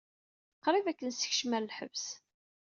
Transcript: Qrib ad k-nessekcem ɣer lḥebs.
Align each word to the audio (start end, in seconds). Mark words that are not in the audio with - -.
Qrib 0.63 0.85
ad 0.87 0.95
k-nessekcem 0.97 1.51
ɣer 1.53 1.61
lḥebs. 1.63 2.05